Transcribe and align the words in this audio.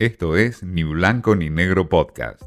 Esto 0.00 0.34
es 0.34 0.62
Ni 0.62 0.82
Blanco 0.82 1.36
ni 1.36 1.50
Negro 1.50 1.90
Podcast. 1.90 2.40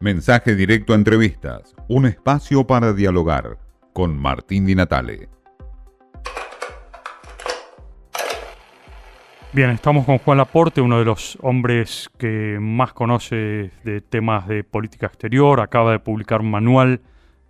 Mensaje 0.00 0.54
directo 0.54 0.94
a 0.94 0.96
entrevistas, 0.96 1.76
un 1.90 2.06
espacio 2.06 2.66
para 2.66 2.94
dialogar 2.94 3.58
con 3.92 4.16
Martín 4.16 4.64
Di 4.64 4.74
Natale. 4.74 5.28
Bien, 9.52 9.68
estamos 9.72 10.06
con 10.06 10.16
Juan 10.16 10.38
Laporte, 10.38 10.80
uno 10.80 10.98
de 10.98 11.04
los 11.04 11.36
hombres 11.42 12.08
que 12.16 12.56
más 12.58 12.94
conoce 12.94 13.70
de 13.84 14.00
temas 14.00 14.48
de 14.48 14.64
política 14.64 15.08
exterior. 15.08 15.60
Acaba 15.60 15.92
de 15.92 15.98
publicar 15.98 16.40
un 16.40 16.50
manual 16.50 17.02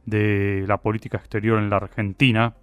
de 0.07 0.65
la 0.67 0.79
política 0.79 1.19
exterior 1.19 1.61
en 1.61 1.71
la 1.71 1.77
Argentina 1.77 2.57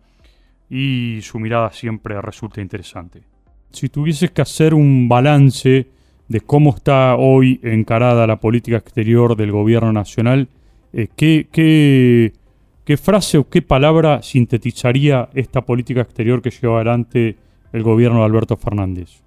y 0.69 1.19
su 1.21 1.39
mirada 1.39 1.71
siempre 1.71 2.21
resulta 2.21 2.59
interesante. 2.59 3.23
Si 3.71 3.87
tuvieses 3.87 4.31
que 4.31 4.41
hacer 4.41 4.73
un 4.73 5.07
balance 5.07 6.00
de 6.31 6.39
cómo 6.39 6.69
está 6.69 7.17
hoy 7.17 7.59
encarada 7.61 8.25
la 8.25 8.37
política 8.37 8.77
exterior 8.77 9.35
del 9.35 9.51
gobierno 9.51 9.91
nacional, 9.91 10.47
eh, 10.93 11.09
¿qué, 11.13 11.47
qué, 11.51 12.97
frase 12.97 13.37
o 13.37 13.49
qué 13.49 13.61
palabra 13.61 14.21
sintetizaría 14.21 15.27
esta 15.33 15.61
política 15.61 16.01
exterior 16.01 16.41
que 16.41 16.49
lleva 16.49 16.75
adelante 16.75 17.35
el 17.73 17.83
gobierno 17.83 18.19
de 18.19 18.25
Alberto 18.25 18.55
Fernández? 18.55 19.21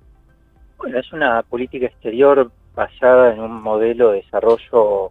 Bueno, 0.79 0.99
es 0.99 1.13
una 1.13 1.43
política 1.43 1.87
exterior 1.87 2.51
basada 2.75 3.35
en 3.35 3.41
un 3.41 3.63
modelo 3.63 4.11
de 4.11 4.23
desarrollo 4.23 5.11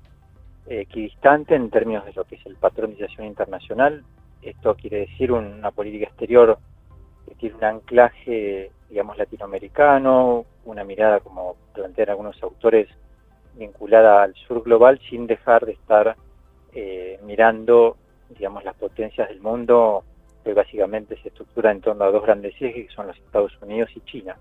equidistante 0.66 1.55
en 1.55 1.69
términos 1.69 2.05
de 2.05 2.13
lo 2.13 2.23
que 2.23 2.35
es 2.35 2.45
el 2.47 2.55
patrón 2.55 2.95
internacional. 3.19 4.03
Esto 4.41 4.75
quiere 4.75 5.02
decir 5.02 5.31
una 5.31 5.69
política 5.69 6.05
exterior 6.05 6.57
que 7.27 7.35
tiene 7.35 7.55
un 7.55 7.63
anclaje, 7.63 8.71
digamos, 8.89 9.17
latinoamericano, 9.17 10.45
una 10.66 10.84
mirada, 10.84 11.20
como 11.20 11.55
plantean 11.73 12.09
algunos 12.09 12.41
autores, 12.44 12.88
vinculada 13.55 14.23
al 14.23 14.34
sur 14.35 14.63
global, 14.63 14.99
sin 15.09 15.27
dejar 15.27 15.66
de 15.66 15.73
estar 15.73 16.16
eh, 16.73 17.20
mirando, 17.23 17.97
digamos, 18.30 18.64
las 18.64 18.75
potencias 18.75 19.30
del 19.30 19.42
mundo, 19.42 20.03
que 20.44 20.53
básicamente 20.53 21.17
se 21.22 21.30
estructura 21.30 21.72
en 21.72 21.81
torno 21.81 22.03
a 22.05 22.11
dos 22.11 22.23
grandes 22.23 22.53
ejes, 22.55 22.88
que 22.88 22.94
son 22.94 23.08
los 23.08 23.17
Estados 23.17 23.53
Unidos 23.61 23.89
y 23.95 24.02
China. 24.02 24.38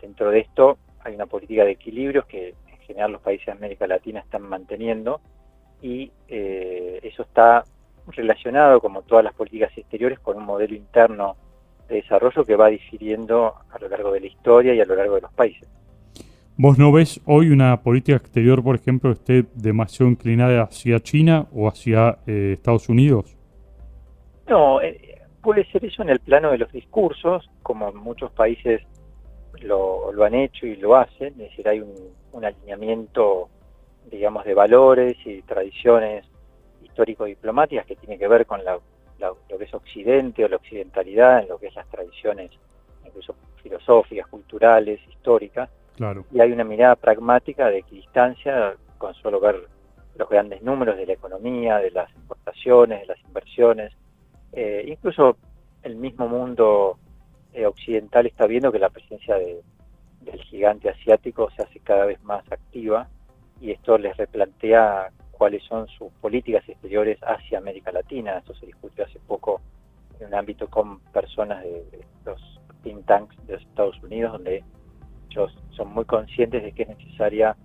Dentro 0.00 0.30
de 0.30 0.40
esto 0.40 0.78
hay 1.04 1.14
una 1.14 1.26
política 1.26 1.64
de 1.64 1.72
equilibrios 1.72 2.26
que 2.26 2.54
en 2.68 2.78
general 2.78 3.12
los 3.12 3.22
países 3.22 3.46
de 3.46 3.52
América 3.52 3.86
Latina 3.86 4.20
están 4.20 4.42
manteniendo, 4.42 5.20
y 5.80 6.12
eh, 6.28 7.00
eso 7.02 7.22
está 7.22 7.64
relacionado, 8.08 8.80
como 8.80 9.02
todas 9.02 9.24
las 9.24 9.34
políticas 9.34 9.76
exteriores, 9.76 10.18
con 10.20 10.36
un 10.36 10.44
modelo 10.44 10.74
interno 10.74 11.36
de 11.92 12.02
desarrollo 12.02 12.44
que 12.44 12.56
va 12.56 12.68
difiriendo 12.68 13.54
a 13.70 13.78
lo 13.78 13.88
largo 13.88 14.12
de 14.12 14.20
la 14.20 14.26
historia 14.26 14.74
y 14.74 14.80
a 14.80 14.84
lo 14.84 14.94
largo 14.94 15.16
de 15.16 15.20
los 15.22 15.32
países. 15.32 15.68
¿Vos 16.56 16.78
no 16.78 16.92
ves 16.92 17.20
hoy 17.26 17.50
una 17.50 17.82
política 17.82 18.16
exterior, 18.16 18.62
por 18.62 18.76
ejemplo, 18.76 19.10
que 19.10 19.18
esté 19.18 19.48
demasiado 19.54 20.10
inclinada 20.10 20.62
hacia 20.62 21.00
China 21.00 21.46
o 21.52 21.66
hacia 21.66 22.18
eh, 22.26 22.52
Estados 22.54 22.88
Unidos? 22.88 23.36
No, 24.48 24.80
eh, 24.80 25.20
puede 25.42 25.64
ser 25.72 25.84
eso 25.84 26.02
en 26.02 26.10
el 26.10 26.20
plano 26.20 26.50
de 26.50 26.58
los 26.58 26.70
discursos, 26.72 27.50
como 27.62 27.92
muchos 27.92 28.30
países 28.32 28.82
lo, 29.62 30.12
lo 30.12 30.24
han 30.24 30.34
hecho 30.34 30.66
y 30.66 30.76
lo 30.76 30.96
hacen, 30.96 31.28
es 31.28 31.50
decir, 31.50 31.68
hay 31.68 31.80
un, 31.80 31.94
un 32.32 32.44
alineamiento 32.44 33.48
digamos, 34.10 34.44
de 34.44 34.54
valores 34.54 35.16
y 35.24 35.42
tradiciones 35.42 36.26
histórico-diplomáticas 36.82 37.86
que 37.86 37.96
tiene 37.96 38.18
que 38.18 38.28
ver 38.28 38.46
con 38.46 38.62
lo 39.28 39.58
que 39.58 39.64
es 39.64 39.74
Occidente 39.74 40.44
o 40.44 40.48
la 40.48 40.56
occidentalidad, 40.56 41.40
en 41.40 41.48
lo 41.48 41.58
que 41.58 41.68
es 41.68 41.74
las 41.74 41.88
tradiciones 41.88 42.50
incluso 43.04 43.34
filosóficas, 43.62 44.26
culturales, 44.28 45.00
históricas. 45.08 45.70
Claro. 45.96 46.24
Y 46.32 46.40
hay 46.40 46.52
una 46.52 46.64
mirada 46.64 46.96
pragmática 46.96 47.68
de 47.68 47.78
equidistancia 47.78 48.74
con 48.98 49.14
solo 49.14 49.40
ver 49.40 49.68
los 50.16 50.28
grandes 50.28 50.62
números 50.62 50.96
de 50.96 51.06
la 51.06 51.12
economía, 51.12 51.78
de 51.78 51.90
las 51.90 52.10
exportaciones, 52.10 53.00
de 53.00 53.06
las 53.06 53.20
inversiones. 53.24 53.92
Eh, 54.52 54.84
incluso 54.88 55.36
el 55.82 55.96
mismo 55.96 56.28
mundo 56.28 56.98
eh, 57.52 57.66
occidental 57.66 58.26
está 58.26 58.46
viendo 58.46 58.72
que 58.72 58.78
la 58.78 58.90
presencia 58.90 59.36
del 59.36 60.42
gigante 60.44 60.88
asiático 60.88 61.50
se 61.50 61.62
hace 61.62 61.80
cada 61.80 62.06
vez 62.06 62.22
más 62.22 62.44
activa 62.50 63.08
y 63.60 63.70
esto 63.70 63.98
les 63.98 64.16
replantea 64.16 65.10
cuáles 65.42 65.64
son 65.64 65.88
sus 65.88 66.12
políticas 66.20 66.62
exteriores 66.68 67.18
hacia 67.20 67.58
América 67.58 67.90
Latina. 67.90 68.38
Esto 68.38 68.54
se 68.54 68.66
discutió 68.66 69.04
hace 69.04 69.18
poco 69.26 69.60
en 70.20 70.28
un 70.28 70.34
ámbito 70.34 70.68
con 70.68 71.00
personas 71.12 71.64
de, 71.64 71.82
los 72.24 72.40
think 72.84 73.04
tanks 73.06 73.34
de 73.48 73.54
los 73.54 73.62
Estados 73.62 74.00
Unidos, 74.04 74.34
donde 74.34 74.62
ellos 75.28 75.52
son 75.70 75.92
muy 75.92 76.04
conscientes 76.04 76.62
de 76.62 76.70
que 76.70 76.84
es 76.84 76.90
necesaria 76.90 77.56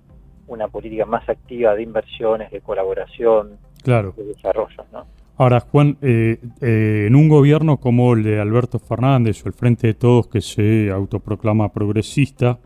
una 0.47 0.67
política 0.69 1.05
más 1.05 1.29
activa 1.29 1.75
de 1.75 1.83
inversiones, 1.83 2.49
de 2.49 2.61
colaboración, 2.61 3.59
claro. 3.83 4.11
de 4.17 4.23
desarrollo. 4.23 4.83
¿no? 4.91 5.05
Ahora, 5.37 5.59
Juan, 5.59 5.99
eh, 6.01 6.39
eh, 6.61 7.05
en 7.05 7.15
un 7.15 7.29
gobierno 7.29 7.77
como 7.77 8.13
el 8.13 8.23
de 8.23 8.41
Alberto 8.41 8.79
Fernández 8.79 9.45
o 9.45 9.49
el 9.49 9.53
Frente 9.53 9.85
de 9.85 9.93
Todos 9.93 10.27
que 10.27 10.41
se 10.41 10.89
autoproclama 10.89 11.71
progresista, 11.71 12.57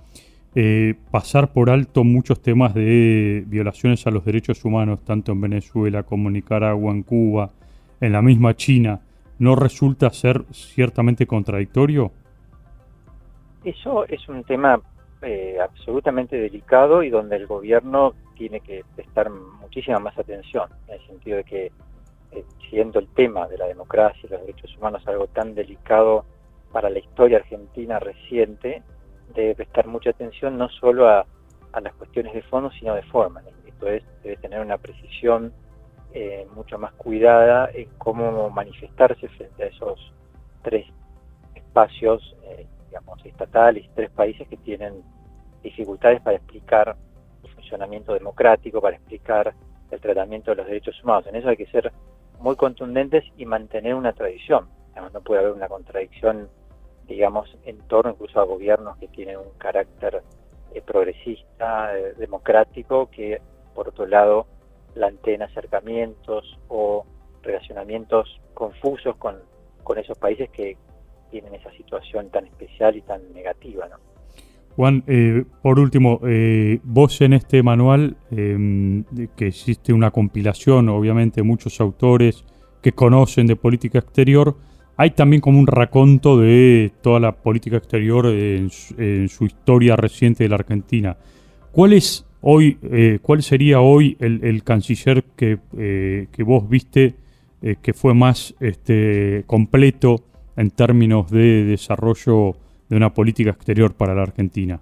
eh, 0.53 0.95
pasar 1.12 1.53
por 1.53 1.69
alto 1.69 2.03
muchos 2.03 2.41
temas 2.41 2.73
de 2.73 3.44
violaciones 3.47 4.06
a 4.06 4.12
los 4.12 4.25
derechos 4.25 4.66
humanos, 4.66 5.00
tanto 5.06 5.31
en 5.31 5.41
Venezuela 5.41 6.03
como 6.03 6.28
en 6.28 6.34
Nicaragua, 6.34 6.91
en 6.91 7.03
Cuba, 7.03 7.51
en 8.01 8.12
la 8.12 8.22
misma 8.22 8.56
China, 8.56 9.00
¿no 9.39 9.56
resulta 9.56 10.09
ser 10.09 10.44
ciertamente 10.51 11.25
contradictorio? 11.25 12.12
Eso 13.63 14.06
es 14.07 14.28
un 14.28 14.44
tema 14.44 14.81
eh, 15.22 15.57
absolutamente 15.62 16.35
delicado 16.35 17.03
y 17.03 17.09
donde 17.09 17.35
el 17.38 17.47
gobierno 17.47 18.13
tiene 18.35 18.59
que 18.59 18.83
prestar 18.95 19.29
muchísima 19.29 20.00
más 20.00 20.18
atención, 20.18 20.68
en 20.88 20.95
el 20.95 21.07
sentido 21.07 21.38
de 21.38 21.44
que, 21.44 21.72
eh, 22.31 22.44
siendo 22.69 23.00
el 23.00 23.07
tema 23.09 23.47
de 23.47 23.57
la 23.57 23.68
democracia 23.68 24.19
y 24.23 24.28
los 24.28 24.41
derechos 24.41 24.75
humanos 24.78 25.07
algo 25.07 25.28
tan 25.28 25.56
delicado 25.56 26.25
para 26.72 26.89
la 26.89 27.00
historia 27.00 27.38
argentina 27.38 28.00
reciente, 28.00 28.81
debe 29.34 29.56
prestar 29.56 29.88
mucha 29.88 30.12
atención 30.12 30.58
no 30.58 30.69
solo 30.69 31.08
a, 31.08 31.25
las 31.81 31.94
cuestiones 31.94 32.34
de 32.34 32.42
fondo, 32.44 32.69
sino 32.72 32.96
de 32.96 33.03
forma. 33.03 33.42
Esto 33.66 33.88
es, 33.88 34.03
debe 34.24 34.36
tener 34.38 34.59
una 34.59 34.78
precisión 34.78 35.53
eh, 36.14 36.46
mucho 36.53 36.78
más 36.78 36.92
cuidada 36.94 37.69
en 37.74 37.88
cómo 37.97 38.50
manifestarse 38.50 39.30
frente 39.30 39.64
a 39.64 39.68
esos 39.68 40.14
tres 40.62 40.86
espacios, 41.56 42.36
eh, 42.44 42.68
digamos, 42.88 43.25
estatales, 43.25 43.90
tres 43.96 44.09
países 44.12 44.47
que 44.50 44.58
tienen 44.58 45.02
dificultades 45.63 46.22
para 46.22 46.38
explicar 46.38 46.98
el 47.44 47.50
funcionamiento 47.52 48.13
democrático, 48.13 48.81
para 48.81 48.98
explicar 48.98 49.53
el 49.90 50.02
tratamiento 50.02 50.52
de 50.52 50.58
los 50.58 50.68
derechos 50.68 51.02
humanos. 51.03 51.28
En 51.28 51.36
eso 51.36 51.48
hay 51.48 51.58
que 51.58 51.68
ser 51.68 51.92
muy 52.40 52.56
contundentes 52.56 53.24
y 53.38 53.46
mantener 53.46 53.96
una 53.96 54.13
tradición. 54.13 54.68
no 55.13 55.22
puede 55.22 55.42
haber 55.42 55.53
una 55.53 55.68
contradicción 55.68 56.50
digamos, 57.07 57.56
en 57.66 57.78
torno 57.88 58.12
incluso 58.12 58.39
a 58.39 58.45
gobiernos 58.45 58.97
que 58.97 59.07
tienen 59.07 59.38
un 59.38 59.57
carácter 59.57 60.22
eh, 60.73 60.81
progresista, 60.81 61.97
eh, 61.97 62.13
democrático, 62.17 63.09
que 63.09 63.41
por 63.75 63.89
otro 63.89 64.06
lado 64.06 64.47
planteen 64.94 65.41
acercamientos 65.41 66.57
o 66.67 67.06
relacionamientos 67.44 68.39
confusos 68.53 69.16
con, 69.17 69.35
con 69.84 69.97
esos 69.97 70.17
países 70.17 70.50
que 70.50 70.78
tienen 71.29 71.56
esa 71.56 71.72
situación 71.72 72.29
tan 72.29 72.45
especial 72.45 72.95
y 72.95 73.01
tan 73.01 73.22
negativa. 73.33 73.88
Juan, 74.75 75.03
eh, 75.07 75.44
por 75.62 75.79
último, 75.79 76.22
vos 76.83 77.19
en 77.22 77.33
este 77.33 77.63
manual, 77.63 78.16
em, 78.31 79.03
que 79.35 79.47
existe 79.47 79.91
una 79.91 80.12
compilación, 80.12 80.88
obviamente 80.89 81.44
muchos 81.44 81.81
autores 81.81 82.45
que 82.81 82.94
conocen 82.94 83.47
de 83.47 83.56
política 83.56 84.00
exterior, 84.00 84.56
hay 84.97 85.12
también 85.12 85.41
como 85.41 85.59
un 85.59 85.68
raconto 85.68 86.38
de 86.38 86.91
toda 87.02 87.19
la 87.19 87.31
política 87.31 87.78
exterior 87.78 88.28
en 88.28 88.69
su, 88.69 89.46
historia 89.46 89.96
reciente 89.96 90.44
de 90.44 90.50
la 90.50 90.56
Argentina. 90.56 91.18
¿Cuál 91.72 91.94
es 91.94 92.25
hoy, 92.41 92.77
eh, 92.83 93.19
cuál 93.21 93.42
sería 93.42 93.81
hoy 93.81 94.18
el, 94.19 94.63
canciller 94.63 95.24
que, 95.36 95.60
eh, 95.77 96.27
que, 96.31 96.44
vos 96.44 96.68
viste 96.68 97.15
eh, 97.62 97.77
que 97.81 97.94
fue 97.94 98.13
más 98.13 98.54
este, 98.60 99.44
completo 99.48 100.18
en 100.57 100.71
términos 100.71 101.31
de 101.31 101.63
desarrollo 101.63 102.54
de 102.89 102.98
una 102.98 103.13
política 103.13 103.51
exterior 103.51 103.94
para 103.95 104.13
la 104.13 104.24
Argentina? 104.24 104.80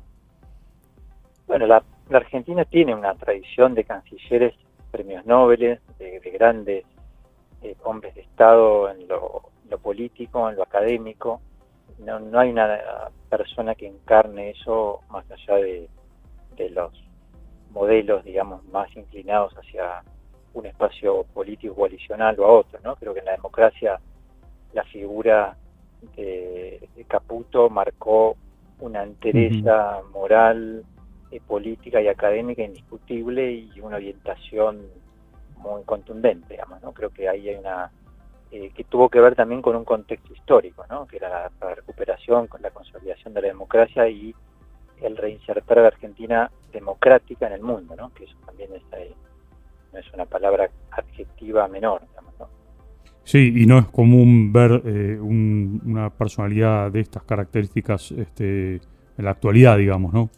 Bueno, 1.48 1.68
la, 1.68 1.84
Argentina 2.12 2.66
tiene 2.66 2.96
una 2.96 3.14
tradición 3.16 3.76
de 3.76 3.84
cancilleres, 3.84 4.56
premios 4.92 5.26
Nobel, 5.26 5.80
de, 6.00 6.20
de 6.20 6.32
grandes 6.32 6.84
hombres 7.84 8.16
de 8.16 8.22
Estado 8.22 8.90
en 8.90 9.08
lo 9.08 9.49
político, 9.90 10.48
en 10.48 10.56
lo 10.56 10.64
académico. 10.64 11.42
No, 11.98 12.20
no 12.20 12.40
hay 12.40 12.52
una 12.52 12.78
persona 13.28 13.74
que 13.74 13.88
encarne 13.88 14.52
eso 14.52 15.00
más 15.10 15.26
allá 15.32 15.56
de, 15.56 15.90
los 16.70 16.92
modelos, 17.72 18.24
digamos, 18.24 18.64
más 18.66 18.88
inclinados 18.96 19.54
hacia 19.54 20.04
un 20.54 20.66
espacio 20.68 21.24
político 21.34 21.74
coalicional 21.74 22.40
o 22.40 22.46
a 22.46 22.52
otro, 22.52 22.80
¿no? 22.84 22.96
Creo 22.98 23.14
que 23.14 23.22
en 23.22 23.26
la 23.26 23.32
democracia 23.32 24.00
la 24.74 24.84
figura 24.84 25.58
de, 26.16 26.88
Caputo 27.08 27.70
marcó 27.70 28.36
una 28.80 29.02
entereza 29.04 30.02
moral 30.14 30.84
eh, 31.32 31.42
política 31.48 32.00
y 32.02 32.10
académica 32.10 32.62
indiscutible 32.62 33.52
y 33.52 33.80
una 33.82 33.96
orientación 33.96 34.86
muy 35.58 35.82
contundente, 35.84 36.54
digamos, 36.54 36.80
¿no? 36.84 36.94
Creo 36.94 37.10
que 37.10 37.28
ahí 37.28 37.50
hay 37.50 37.56
una 37.56 37.90
eh, 38.52 38.72
que 38.74 38.84
tuvo 38.84 39.10
que 39.10 39.20
ver 39.20 39.36
también 39.36 39.62
con 39.62 39.76
un 39.76 39.86
contexto 39.86 40.34
histórico, 40.34 40.84
¿no? 40.90 41.06
Que 41.06 41.18
era 41.18 41.52
la, 41.62 41.76
recuperación, 41.76 42.48
con 42.48 42.62
la 42.62 42.72
consolidación 42.72 43.34
de 43.34 43.42
la 43.44 43.48
democracia 43.50 44.08
y 44.10 44.34
el 45.02 45.16
reinsertar 45.18 45.80
a 45.80 45.82
la 45.84 45.88
Argentina 45.90 46.52
democrática 46.72 47.48
en 47.48 47.54
el 47.54 47.62
mundo, 47.62 47.96
¿no? 47.96 48.12
Que 48.14 48.24
eso 48.24 48.36
también 48.46 48.72
es, 48.74 48.82
no 49.94 50.00
es 50.00 50.14
una 50.14 50.26
palabra 50.26 50.70
adjetiva 50.92 51.68
menor, 51.68 52.02
digamos, 52.08 52.34
¿no? 52.40 52.48
Sí, 53.24 53.54
y 53.56 53.68
no 53.68 53.78
es 53.78 53.86
común 53.86 54.52
ver 54.52 54.82
eh, 54.84 55.20
una 55.20 56.10
personalidad 56.10 56.92
de 56.92 57.02
estas 57.02 57.22
características 57.24 58.12
este, 58.14 58.76
en 58.76 59.26
la 59.26 59.32
actualidad, 59.32 59.78
digamos, 59.78 60.12
¿no? 60.12 60.30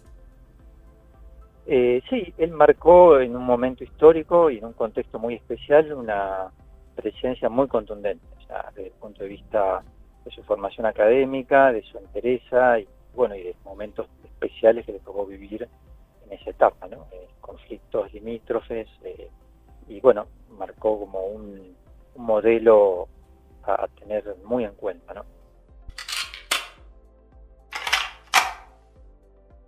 Eh, 1.65 2.01
sí, 2.09 2.33
él 2.37 2.51
marcó 2.51 3.21
en 3.21 3.37
un 3.37 3.45
momento 3.45 3.85
histórico 3.85 4.49
y 4.49 4.57
en 4.57 4.65
un 4.65 4.73
contexto 4.73 5.19
muy 5.19 5.35
especial 5.35 5.93
una 5.93 6.51
presencia 6.95 7.49
muy 7.49 7.67
contundente, 7.67 8.25
desde 8.75 8.87
el 8.87 8.93
punto 8.93 9.23
de 9.23 9.29
vista 9.29 9.83
de 10.25 10.31
su 10.31 10.43
formación 10.43 10.85
académica, 10.85 11.71
de 11.71 11.81
su 11.83 11.97
entereza 11.97 12.79
y 12.79 12.87
bueno 13.13 13.35
y 13.35 13.43
de 13.43 13.55
momentos 13.63 14.07
especiales 14.23 14.85
que 14.85 14.93
le 14.93 14.99
tocó 14.99 15.25
vivir 15.25 15.67
en 16.25 16.33
esa 16.33 16.49
etapa, 16.49 16.87
¿no? 16.87 17.07
Eh, 17.11 17.27
conflictos 17.39 18.13
limítrofes 18.13 18.87
eh, 19.03 19.29
y 19.87 19.99
bueno 19.99 20.27
marcó 20.57 20.99
como 20.99 21.25
un, 21.25 21.75
modelo 22.17 23.07
a, 23.63 23.85
a 23.85 23.87
tener 23.87 24.35
muy 24.43 24.65
en 24.65 24.73
cuenta, 24.75 25.13
¿no? 25.13 25.25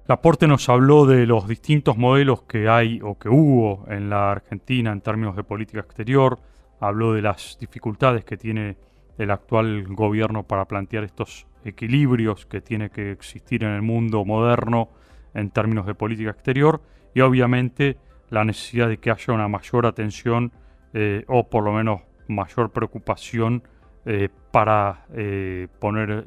Laporte 0.05 0.47
nos 0.47 0.67
habló 0.67 1.05
de 1.05 1.25
los 1.25 1.47
distintos 1.47 1.97
modelos 1.97 2.41
que 2.43 2.67
hay 2.67 2.99
o 3.01 3.17
que 3.17 3.29
hubo 3.29 3.85
en 3.87 4.09
la 4.09 4.31
Argentina 4.31 4.91
en 4.91 4.99
términos 4.99 5.37
de 5.37 5.45
política 5.45 5.79
exterior, 5.79 6.39
habló 6.83 7.13
de 7.13 7.21
las 7.21 7.57
dificultades 7.59 8.25
que 8.25 8.37
tiene 8.37 8.75
el 9.17 9.31
actual 9.31 9.85
gobierno 9.87 10.43
para 10.43 10.65
plantear 10.65 11.03
estos 11.03 11.47
equilibrios 11.63 12.45
que 12.45 12.61
tiene 12.61 12.89
que 12.89 13.11
existir 13.11 13.63
en 13.63 13.71
el 13.71 13.81
mundo 13.81 14.25
moderno 14.25 14.89
en 15.33 15.49
términos 15.49 15.85
de 15.85 15.95
política 15.95 16.31
exterior 16.31 16.81
y 17.13 17.21
obviamente 17.21 17.97
la 18.29 18.43
necesidad 18.43 18.89
de 18.89 18.97
que 18.97 19.11
haya 19.11 19.33
una 19.33 19.47
mayor 19.47 19.85
atención 19.85 20.51
eh, 20.93 21.23
o 21.27 21.49
por 21.49 21.63
lo 21.63 21.71
menos 21.71 22.01
mayor 22.27 22.71
preocupación 22.71 23.63
eh, 24.05 24.27
para 24.51 25.05
eh, 25.13 25.67
poner 25.79 26.25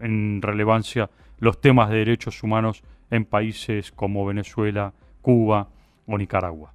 en 0.00 0.40
relevancia 0.40 1.10
los 1.38 1.60
temas 1.60 1.90
de 1.90 1.98
derechos 1.98 2.42
humanos 2.42 2.82
en 3.10 3.26
países 3.26 3.92
como 3.92 4.24
Venezuela, 4.24 4.94
Cuba 5.20 5.68
o 6.06 6.16
Nicaragua. 6.16 6.74